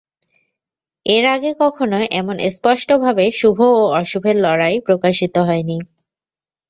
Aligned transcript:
এর 1.05 1.25
আগে 1.35 1.51
কখনো 1.61 1.97
এমন 2.19 2.35
স্পষ্টভাবে 2.55 3.25
শুভ 3.39 3.57
ও 3.73 3.91
অশুভের 4.01 4.37
লড়াই 4.45 4.75
প্রকাশিত 4.87 5.35
হয়নি। 5.47 5.77